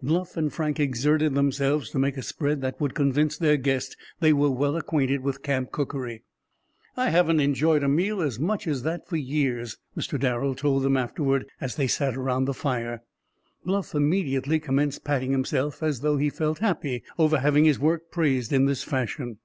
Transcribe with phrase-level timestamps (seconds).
[0.00, 4.32] Bluff and Frank exerted themselves to make a spread that would convince their guest they
[4.32, 6.22] were well acquainted with camp cookery.
[6.96, 10.20] "I haven't enjoyed a meal as much as that for years," Mr.
[10.20, 13.02] Darrel told them afterward, as they sat around the fire.
[13.64, 18.52] Bluff immediately commenced patting himself, as though he felt happy over having his work praised
[18.52, 19.38] in this fashion.